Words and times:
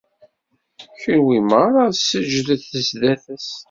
Kunwi 0.99 1.37
merra, 1.49 1.85
seǧǧdet 1.93 2.63
sdat-s! 2.87 3.47